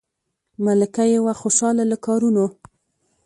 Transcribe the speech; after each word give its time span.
ملکه 0.65 1.03
یې 1.11 1.19
وه 1.25 1.33
خوشاله 1.41 1.83
له 1.91 1.97
کارونو 2.05 2.45